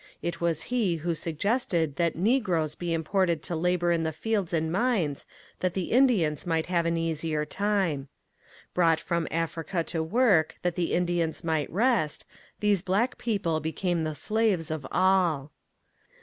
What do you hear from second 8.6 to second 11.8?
Brought from Africa to work that the Indians might